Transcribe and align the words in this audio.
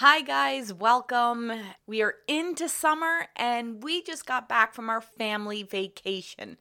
Hi, 0.00 0.20
guys, 0.20 0.74
welcome. 0.74 1.50
We 1.86 2.02
are 2.02 2.16
into 2.28 2.68
summer 2.68 3.28
and 3.34 3.82
we 3.82 4.02
just 4.02 4.26
got 4.26 4.46
back 4.46 4.74
from 4.74 4.90
our 4.90 5.00
family 5.00 5.62
vacation. 5.62 6.58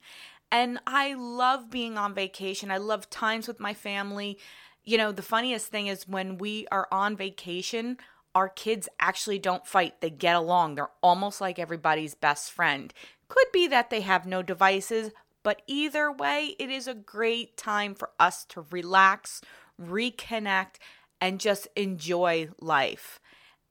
And 0.54 0.80
I 0.88 1.16
love 1.16 1.70
being 1.70 1.98
on 1.98 2.14
vacation. 2.14 2.72
I 2.72 2.78
love 2.78 3.10
times 3.10 3.50
with 3.50 3.60
my 3.60 3.74
family. 3.74 4.40
You 4.86 4.98
know, 4.98 5.12
the 5.12 5.22
funniest 5.22 5.68
thing 5.68 5.88
is 5.88 6.08
when 6.08 6.38
we 6.38 6.66
are 6.72 6.88
on 6.94 7.18
vacation, 7.18 7.98
our 8.34 8.48
kids 8.48 8.88
actually 9.02 9.40
don't 9.40 9.68
fight. 9.68 10.00
They 10.00 10.12
get 10.12 10.38
along. 10.38 10.76
They're 10.76 10.88
almost 11.04 11.42
like 11.42 11.60
everybody's 11.60 12.16
best 12.16 12.54
friend. 12.54 12.94
Could 13.28 13.48
be 13.52 13.68
that 13.68 13.90
they 13.90 14.00
have 14.00 14.26
no 14.26 14.44
devices, 14.44 15.12
but 15.44 15.62
either 15.68 16.10
way, 16.10 16.56
it 16.58 16.70
is 16.70 16.88
a 16.88 16.94
great 16.94 17.58
time 17.58 17.96
for 17.96 18.12
us 18.18 18.46
to 18.46 18.66
relax, 18.72 19.42
reconnect, 19.78 20.76
and 21.20 21.40
just 21.40 21.68
enjoy 21.76 22.50
life. 22.60 23.20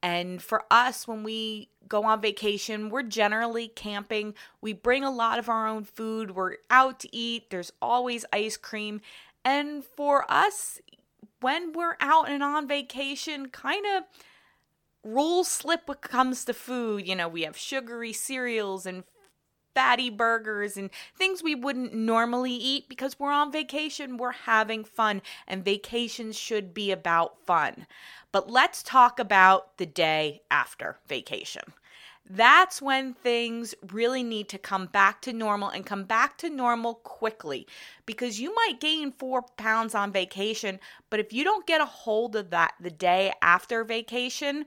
And 0.05 0.39
for 0.39 0.65
us, 0.69 1.07
when 1.07 1.23
we 1.23 1.69
go 1.87 2.03
on 2.03 2.21
vacation, 2.21 2.91
we're 2.91 3.01
generally 3.01 3.69
camping. 3.69 4.35
We 4.61 4.71
bring 4.71 5.03
a 5.03 5.09
lot 5.09 5.39
of 5.39 5.49
our 5.49 5.67
own 5.67 5.83
food. 5.83 6.35
We're 6.35 6.57
out 6.69 6.99
to 6.99 7.15
eat. 7.15 7.49
There's 7.49 7.73
always 7.81 8.23
ice 8.31 8.55
cream. 8.55 9.01
And 9.43 9.83
for 9.83 10.31
us, 10.31 10.79
when 11.41 11.73
we're 11.73 11.97
out 11.99 12.29
and 12.29 12.43
on 12.43 12.67
vacation, 12.67 13.49
kind 13.49 13.83
of 13.97 14.03
rules 15.03 15.47
slip 15.47 15.87
when 15.87 15.97
it 15.97 16.01
comes 16.03 16.45
to 16.45 16.53
food. 16.53 17.07
You 17.07 17.15
know, 17.15 17.27
we 17.27 17.41
have 17.41 17.57
sugary 17.57 18.13
cereals 18.13 18.85
and 18.85 19.05
fatty 19.75 20.09
burgers 20.09 20.77
and 20.77 20.89
things 21.15 21.43
we 21.43 21.53
wouldn't 21.53 21.93
normally 21.93 22.53
eat 22.53 22.89
because 22.89 23.19
we're 23.19 23.31
on 23.31 23.51
vacation, 23.51 24.17
we're 24.17 24.31
having 24.31 24.83
fun, 24.83 25.21
and 25.47 25.63
vacations 25.63 26.35
should 26.35 26.73
be 26.73 26.91
about 26.91 27.37
fun. 27.45 27.85
But 28.31 28.49
let's 28.49 28.81
talk 28.81 29.19
about 29.19 29.77
the 29.77 29.85
day 29.85 30.41
after 30.49 30.97
vacation. 31.07 31.61
That's 32.27 32.81
when 32.81 33.13
things 33.13 33.75
really 33.91 34.23
need 34.23 34.49
to 34.49 34.57
come 34.57 34.87
back 34.87 35.21
to 35.21 35.33
normal 35.33 35.69
and 35.69 35.85
come 35.85 36.05
back 36.05 36.39
to 36.39 36.49
normal 36.49 36.95
quickly 36.95 37.67
because 38.07 38.39
you 38.39 38.53
might 38.55 38.79
gain 38.79 39.11
four 39.11 39.43
pounds 39.57 39.93
on 39.93 40.11
vacation, 40.11 40.79
but 41.11 41.19
if 41.19 41.31
you 41.31 41.43
don't 41.43 41.67
get 41.67 41.81
a 41.81 41.85
hold 41.85 42.35
of 42.35 42.49
that 42.49 42.73
the 42.79 42.89
day 42.89 43.31
after 43.43 43.83
vacation, 43.83 44.65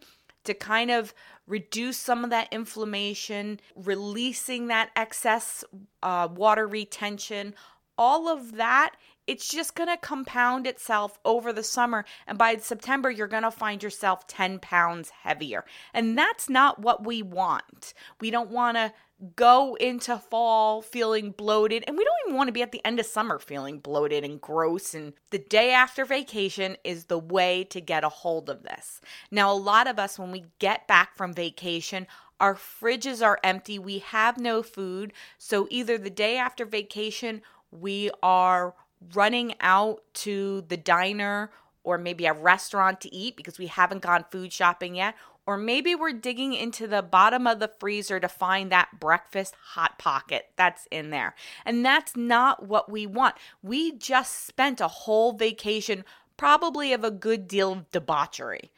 to 0.49 0.55
kind 0.55 0.91
of 0.91 1.13
reduce 1.47 1.99
some 1.99 2.25
of 2.25 2.31
that 2.31 2.49
inflammation, 2.51 3.61
releasing 3.77 4.69
that 4.69 4.91
excess 4.97 5.63
uh, 6.03 6.27
water 6.35 6.67
retention, 6.67 7.55
all 7.99 8.29
of 8.29 8.57
that 8.57 8.95
it's 9.29 9.47
just 9.47 9.75
going 9.75 9.91
to 9.91 9.97
compound 9.99 10.67
itself 10.67 11.19
over 11.25 11.53
the 11.53 11.63
summer. 11.63 12.07
And 12.27 12.39
by 12.39 12.57
September, 12.57 13.11
you're 13.11 13.29
going 13.29 13.43
to 13.43 13.51
find 13.51 13.83
yourself 13.83 14.27
10 14.27 14.59
pounds 14.59 15.11
heavier. 15.11 15.67
And 15.93 16.17
that's 16.17 16.49
not 16.49 16.81
what 16.81 17.05
we 17.05 17.23
want. 17.23 17.93
We 18.21 18.31
don't 18.31 18.51
want 18.51 18.79
to 18.79 18.93
go 19.37 19.75
into 19.75 20.17
fall 20.17 20.81
feeling 20.81 21.33
bloated. 21.33 21.85
And 21.87 21.99
we 21.99 22.05
don't 22.05 22.17
even 22.27 22.37
want 22.37 22.49
to 22.49 22.53
be 22.53 22.63
at 22.63 22.73
the 22.73 22.85
end 22.87 22.99
of 22.99 23.07
summer 23.07 23.39
feeling 23.39 23.81
bloated 23.81 24.25
and 24.25 24.41
gross. 24.41 24.95
And 24.95 25.13
the 25.31 25.39
day 25.39 25.73
after 25.73 26.07
vacation 26.07 26.79
is 26.83 27.05
the 27.05 27.19
way 27.19 27.65
to 27.65 27.83
get 27.83 28.05
a 28.05 28.09
hold 28.09 28.49
of 28.49 28.63
this. 28.63 29.03
Now, 29.31 29.53
a 29.53 29.55
lot 29.55 29.87
of 29.87 29.99
us, 29.99 30.19
when 30.19 30.33
we 30.33 30.47
get 30.59 30.89
back 30.89 31.17
from 31.17 31.35
vacation, 31.35 32.07
our 32.41 32.55
fridges 32.55 33.23
are 33.23 33.41
empty. 33.45 33.79
We 33.79 33.99
have 33.99 34.39
no 34.39 34.63
food. 34.63 35.13
So 35.37 35.67
either 35.71 35.99
the 35.99 36.09
day 36.09 36.39
after 36.39 36.65
vacation, 36.65 37.43
we 37.71 38.11
are 38.23 38.75
running 39.15 39.55
out 39.61 40.03
to 40.15 40.65
the 40.69 40.77
diner 40.77 41.51
or 41.85 41.99
maybe 41.99 42.27
a 42.27 42.33
restaurant 42.33 43.01
to 43.01 43.15
eat 43.15 43.37
because 43.37 43.59
we 43.59 43.67
haven't 43.67 44.03
gone 44.03 44.25
food 44.31 44.53
shopping 44.53 44.95
yet. 44.95 45.15
Or 45.47 45.57
maybe 45.57 45.95
we're 45.95 46.13
digging 46.13 46.53
into 46.53 46.87
the 46.87 47.01
bottom 47.01 47.47
of 47.47 47.59
the 47.59 47.73
freezer 47.81 48.21
to 48.21 48.29
find 48.29 48.71
that 48.71 49.01
breakfast 49.01 49.55
hot 49.71 49.99
pocket 49.99 50.51
that's 50.57 50.87
in 50.91 51.09
there. 51.09 51.35
And 51.65 51.83
that's 51.83 52.15
not 52.15 52.67
what 52.67 52.91
we 52.91 53.07
want. 53.07 53.37
We 53.63 53.93
just 53.93 54.47
spent 54.47 54.83
a 54.83 54.89
whole 54.89 55.33
vacation, 55.33 56.05
probably 56.37 56.93
of 56.93 57.03
a 57.03 57.11
good 57.11 57.49
deal 57.49 57.73
of 57.73 57.91
debauchery. 57.91 58.71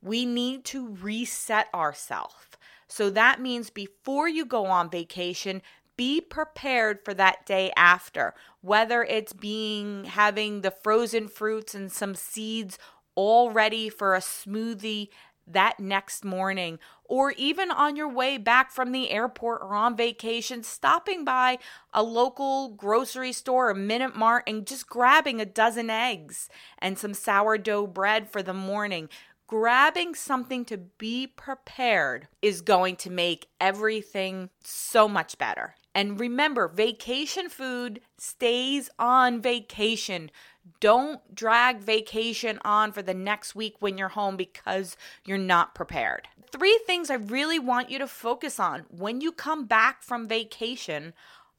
We 0.00 0.24
need 0.24 0.64
to 0.66 0.86
reset 0.86 1.66
ourselves. 1.74 2.46
So 2.86 3.10
that 3.10 3.40
means 3.40 3.70
before 3.70 4.28
you 4.28 4.44
go 4.44 4.66
on 4.66 4.90
vacation, 4.90 5.62
be 6.02 6.20
prepared 6.20 6.98
for 7.04 7.14
that 7.14 7.46
day 7.46 7.70
after 7.76 8.34
whether 8.60 9.04
it's 9.04 9.32
being 9.32 10.04
having 10.04 10.62
the 10.62 10.72
frozen 10.82 11.28
fruits 11.28 11.76
and 11.76 11.92
some 11.92 12.16
seeds 12.16 12.76
all 13.14 13.52
ready 13.52 13.88
for 13.88 14.16
a 14.16 14.18
smoothie 14.18 15.10
that 15.46 15.78
next 15.78 16.24
morning, 16.24 16.80
or 17.04 17.30
even 17.36 17.70
on 17.70 17.94
your 17.94 18.08
way 18.08 18.36
back 18.36 18.72
from 18.72 18.90
the 18.90 19.10
airport 19.10 19.62
or 19.62 19.76
on 19.76 19.96
vacation, 19.96 20.64
stopping 20.64 21.24
by 21.24 21.56
a 21.94 22.02
local 22.02 22.70
grocery 22.70 23.32
store 23.32 23.70
or 23.70 23.74
Minute 23.74 24.16
Mart 24.16 24.42
and 24.48 24.66
just 24.66 24.88
grabbing 24.88 25.40
a 25.40 25.46
dozen 25.46 25.88
eggs 25.88 26.48
and 26.80 26.98
some 26.98 27.14
sourdough 27.14 27.86
bread 27.86 28.28
for 28.28 28.42
the 28.42 28.52
morning. 28.52 29.08
Grabbing 29.46 30.16
something 30.16 30.64
to 30.64 30.78
be 30.78 31.28
prepared 31.28 32.26
is 32.40 32.60
going 32.60 32.96
to 32.96 33.10
make 33.10 33.46
everything 33.60 34.50
so 34.64 35.06
much 35.06 35.38
better. 35.38 35.76
And 35.94 36.18
remember, 36.18 36.68
vacation 36.68 37.48
food 37.48 38.00
stays 38.16 38.88
on 38.98 39.42
vacation. 39.42 40.30
Don't 40.80 41.34
drag 41.34 41.80
vacation 41.80 42.58
on 42.64 42.92
for 42.92 43.02
the 43.02 43.14
next 43.14 43.54
week 43.54 43.76
when 43.80 43.98
you're 43.98 44.08
home 44.08 44.36
because 44.36 44.96
you're 45.24 45.38
not 45.38 45.74
prepared. 45.74 46.28
Three 46.50 46.80
things 46.86 47.10
I 47.10 47.14
really 47.14 47.58
want 47.58 47.90
you 47.90 47.98
to 47.98 48.06
focus 48.06 48.58
on 48.58 48.86
when 48.88 49.20
you 49.20 49.32
come 49.32 49.66
back 49.66 50.02
from 50.02 50.28
vacation 50.28 51.12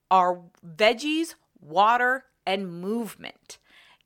are 0.09 0.41
veggies, 0.66 1.35
water, 1.59 2.25
and 2.45 2.81
movement. 2.81 3.57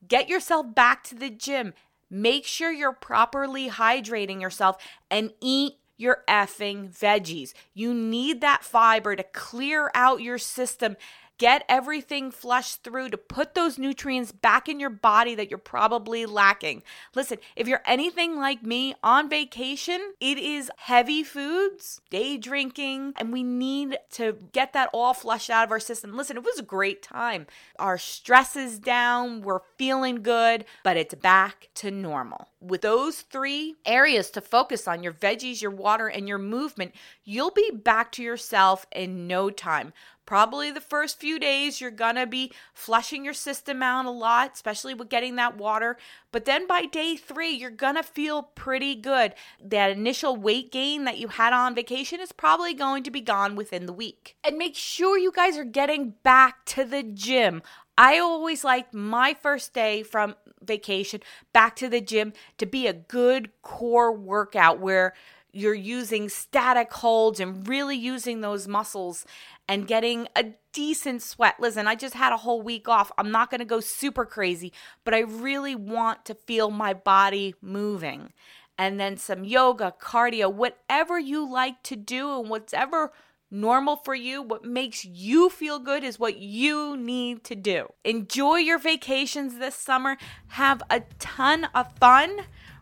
Get 0.08 0.30
yourself 0.30 0.74
back 0.74 1.04
to 1.06 1.16
the 1.16 1.30
gym. 1.30 1.74
Make 2.10 2.46
sure 2.46 2.72
you're 2.72 2.94
properly 2.94 3.70
hydrating 3.70 4.42
yourself 4.42 4.78
and 5.12 5.32
eat 5.42 5.74
your 5.98 6.24
effing 6.28 6.90
veggies. 6.90 7.54
You 7.74 7.94
need 7.94 8.42
that 8.42 8.64
fiber 8.64 9.16
to 9.16 9.24
clear 9.24 9.92
out 9.94 10.22
your 10.22 10.38
system 10.38 10.96
get 11.38 11.64
everything 11.70 12.32
flushed 12.32 12.84
through 12.84 13.10
to 13.10 13.18
put 13.18 13.54
those 13.54 13.78
nutrients 13.78 14.32
back 14.32 14.68
in 14.68 14.80
your 14.80 14.90
body 14.90 15.36
that 15.36 15.50
you're 15.50 15.58
probably 15.58 16.26
lacking. 16.26 16.84
Listen, 17.16 17.38
if 17.56 17.68
you're 17.68 17.84
anything 17.86 18.38
like 18.38 18.64
me 18.64 18.96
on 19.04 19.30
vacation, 19.30 20.14
it 20.20 20.38
is 20.38 20.72
heavy 20.78 21.24
foods, 21.24 22.02
day 22.10 22.38
drinking, 22.38 23.14
and 23.18 23.32
we 23.32 23.44
need 23.44 23.98
to 24.12 24.38
get 24.52 24.74
that 24.74 24.90
all 24.94 25.14
flushed 25.14 25.50
out 25.50 25.64
of 25.64 25.72
our 25.72 25.80
system. 25.80 26.16
Listen, 26.16 26.38
it 26.38 26.44
was 26.44 26.60
a 26.60 26.64
great 26.64 27.02
time. 27.02 27.48
Our 27.80 27.98
stress 27.98 28.56
is 28.56 28.80
down, 28.80 29.42
we're 29.42 29.60
feeling 29.78 30.24
good, 30.24 30.66
but 30.84 30.98
it's 30.98 31.16
back 31.16 31.70
to 31.76 31.92
normal. 31.92 32.50
With 32.60 32.82
those 32.82 33.22
three 33.22 33.76
areas 33.86 34.32
to 34.32 34.42
focus 34.42 34.88
on 34.88 35.04
your 35.04 35.14
veggies, 35.14 35.62
your 35.62 35.72
water, 35.72 36.08
and 36.08 36.28
your 36.28 36.40
movement, 36.40 36.94
you'll 37.24 37.52
be 37.52 37.70
back 37.72 38.12
to 38.14 38.24
yourself 38.24 38.88
in 38.92 39.28
no 39.28 39.50
time. 39.52 39.94
Probably 40.28 40.72
the 40.72 40.82
first 40.82 41.22
few 41.22 41.40
days, 41.40 41.80
you're 41.80 41.90
gonna 41.90 42.28
be 42.28 42.52
flushing 42.74 43.24
your 43.24 43.34
system 43.34 43.82
out 43.82 44.06
a 44.06 44.12
lot, 44.12 44.52
especially 44.54 44.94
with 44.94 45.08
getting 45.08 45.38
that 45.38 45.56
water. 45.56 45.98
But 46.34 46.44
then 46.44 46.68
by 46.68 46.86
day 46.86 47.16
three, 47.16 47.52
you're 47.52 47.70
gonna 47.70 48.04
feel 48.04 48.44
pretty 48.44 48.94
good. 48.94 49.34
That 49.64 49.90
initial 49.90 50.36
weight 50.36 50.70
gain 50.70 51.06
that 51.06 51.18
you 51.18 51.30
had 51.30 51.54
on 51.54 51.74
vacation 51.74 52.20
is 52.20 52.34
probably 52.34 52.74
going 52.74 53.04
to 53.04 53.12
be 53.12 53.22
gone 53.22 53.56
within 53.56 53.86
the 53.86 53.94
week. 53.94 54.36
And 54.44 54.58
make 54.58 54.76
sure 54.76 55.18
you 55.18 55.32
guys 55.32 55.58
are 55.58 55.64
getting 55.64 56.16
back 56.24 56.66
to 56.66 56.84
the 56.84 57.04
gym. 57.04 57.64
I 57.98 58.20
always 58.20 58.66
like 58.66 58.94
my 58.94 59.34
first 59.42 59.74
day 59.74 60.04
from 60.04 60.36
vacation 60.62 61.22
back 61.54 61.78
to 61.78 61.88
the 61.88 62.02
gym 62.02 62.34
to 62.58 62.66
be 62.66 62.86
a 62.86 62.94
good 62.94 63.50
core 63.62 64.12
workout 64.12 64.80
where 64.80 65.14
you're 65.58 65.74
using 65.74 66.30
static 66.30 66.94
holds 66.94 67.40
and 67.40 67.68
really 67.68 67.96
using 67.96 68.42
those 68.42 68.68
muscles 68.68 69.26
and 69.68 69.88
getting 69.88 70.28
a 70.36 70.46
decent 70.72 71.22
sweat. 71.22 71.56
Listen, 71.60 71.88
I 71.88 71.96
just 71.96 72.14
had 72.14 72.32
a 72.32 72.38
whole 72.38 72.62
week 72.62 72.88
off. 72.88 73.12
I'm 73.18 73.32
not 73.32 73.50
going 73.50 73.60
to 73.60 73.66
go 73.66 73.80
super 73.80 74.26
crazy, 74.26 74.72
but 75.04 75.14
I 75.14 75.20
really 75.20 75.76
want 75.76 76.26
to 76.26 76.36
feel 76.36 76.70
my 76.70 76.94
body 76.94 77.56
moving. 77.62 78.34
And 78.78 79.00
then 79.00 79.18
some 79.18 79.44
yoga, 79.44 79.94
cardio, 80.00 80.54
whatever 80.54 81.18
you 81.18 81.52
like 81.52 81.82
to 81.84 81.96
do 81.96 82.40
and 82.40 82.50
whatever 82.50 83.12
normal 83.50 83.96
for 83.96 84.14
you, 84.14 84.42
what 84.42 84.64
makes 84.64 85.04
you 85.06 85.50
feel 85.50 85.80
good 85.80 86.04
is 86.04 86.20
what 86.20 86.38
you 86.38 86.96
need 86.96 87.44
to 87.46 87.56
do. 87.56 87.88
Enjoy 88.04 88.58
your 88.58 88.78
vacations 88.78 89.58
this 89.58 89.76
summer. 89.76 90.18
Have 90.50 90.84
a 90.90 91.02
ton 91.18 91.68
of 91.74 91.92
fun. 91.98 92.42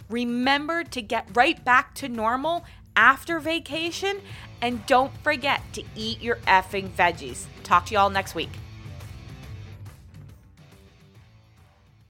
Remember 0.10 0.84
to 0.84 1.02
get 1.02 1.28
right 1.34 1.64
back 1.64 1.94
to 1.96 2.10
normal 2.10 2.66
after 2.96 3.40
vacation 3.40 4.22
and 4.62 4.86
don't 4.86 5.12
forget 5.24 5.62
to 5.74 5.84
eat 5.96 6.22
your 6.22 6.38
effing 6.48 6.90
veggies. 6.90 7.46
Talk 7.64 7.88
to 7.88 7.94
y'all 7.94 8.10
next 8.10 8.36
week. 8.36 8.50